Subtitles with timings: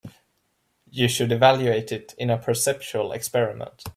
[0.89, 3.83] You should evaluate it in a perceptual experiment.